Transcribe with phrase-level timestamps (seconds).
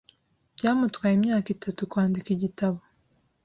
[0.55, 2.79] Byamutwaye imyaka itatu kwandika igitabo.